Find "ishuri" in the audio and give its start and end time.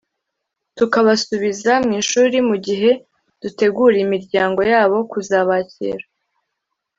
2.01-2.37